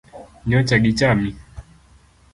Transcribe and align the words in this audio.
Nyocha 0.47 0.77
gichami? 0.83 1.29